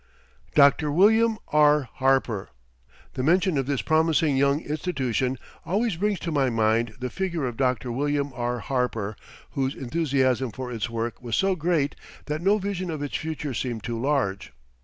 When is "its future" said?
13.03-13.53